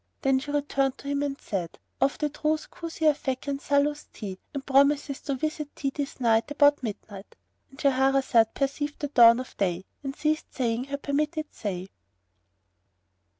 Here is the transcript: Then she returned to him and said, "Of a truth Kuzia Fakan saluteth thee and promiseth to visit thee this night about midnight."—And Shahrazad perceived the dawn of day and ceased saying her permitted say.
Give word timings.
Then 0.23 0.39
she 0.39 0.49
returned 0.49 0.97
to 0.97 1.09
him 1.09 1.21
and 1.21 1.39
said, 1.39 1.77
"Of 2.01 2.17
a 2.23 2.29
truth 2.29 2.71
Kuzia 2.71 3.13
Fakan 3.13 3.59
saluteth 3.61 4.11
thee 4.13 4.39
and 4.51 4.65
promiseth 4.65 5.25
to 5.25 5.35
visit 5.35 5.75
thee 5.75 5.91
this 5.93 6.19
night 6.19 6.49
about 6.49 6.81
midnight."—And 6.81 7.77
Shahrazad 7.77 8.55
perceived 8.55 8.97
the 8.99 9.09
dawn 9.09 9.39
of 9.39 9.55
day 9.57 9.85
and 10.03 10.15
ceased 10.15 10.51
saying 10.55 10.85
her 10.85 10.97
permitted 10.97 11.53
say. 11.53 11.91